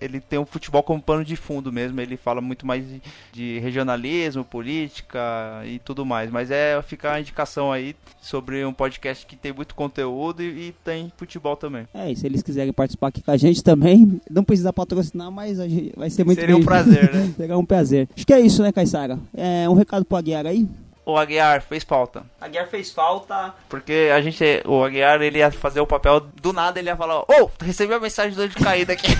[0.05, 2.01] ele tem o futebol como pano de fundo mesmo.
[2.01, 3.03] Ele fala muito mais de,
[3.33, 6.31] de regionalismo, política e tudo mais.
[6.31, 10.75] Mas é ficar a indicação aí sobre um podcast que tem muito conteúdo e, e,
[10.85, 11.87] tem futebol também.
[11.95, 15.59] É, e se eles quiserem participar aqui com a gente também, não precisa patrocinar, mas
[15.59, 17.33] gente, vai ser muito Seria um prazer, né?
[17.37, 18.09] Seria um prazer.
[18.15, 19.19] Acho que é isso, né, Caissara?
[19.35, 20.69] É, um recado pro Aguiar aí?
[21.05, 22.25] O Aguiar fez falta.
[22.41, 23.55] Aguiar fez falta.
[23.69, 27.21] Porque a gente, o Aguiar, ele ia fazer o papel, do nada ele ia falar,
[27.21, 29.09] ô, oh, recebi a mensagem do de caída aqui.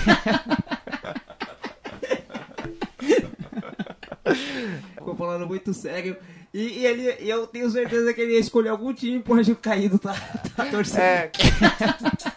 [4.95, 6.17] Ficou falando muito sério.
[6.53, 9.99] E, e ele, eu tenho certeza que ele ia escolher algum time pro Anjo Caído
[9.99, 10.13] tá,
[10.55, 11.01] tá torcendo.
[11.01, 11.31] É.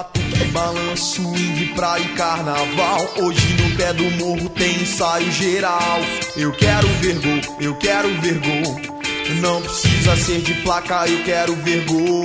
[0.00, 3.06] Batuque, balanço, swing, praia e carnaval.
[3.18, 6.00] Hoje no pé do morro tem ensaio geral.
[6.34, 8.80] Eu quero ver gol, eu quero ver gol.
[9.42, 12.24] Não precisa ser de placa, eu quero ver gol.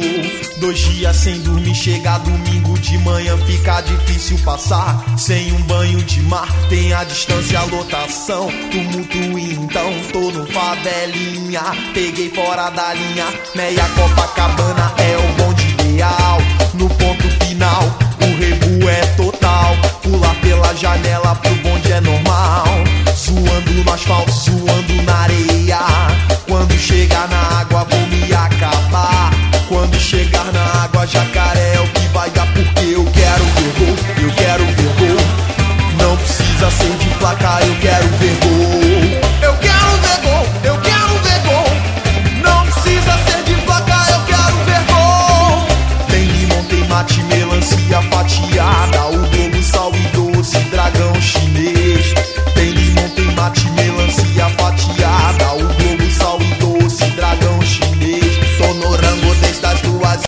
[0.62, 5.04] Dois dias sem dormir, chega domingo de manhã, fica difícil passar.
[5.18, 8.50] Sem um banho de mar, tem a distância, a lotação.
[8.72, 11.62] Tumulto então, tô no favelinha.
[11.94, 16.38] Peguei fora da linha, meia Copacabana é o bonde ideal.
[16.74, 17.84] No ponto final,
[18.22, 19.76] o rebu é total.
[20.04, 22.66] Pular pela janela pro bonde é normal.
[23.16, 25.80] Suando no asfalto, suando na areia.
[26.48, 29.32] Quando chegar na água, vou me acabar.
[29.68, 32.46] Quando chegar na água, jacaré é o que vai dar.
[32.54, 35.26] Porque eu quero ver gol, eu quero ver gol.
[36.00, 38.55] Não precisa ser de placa, eu quero ver gol.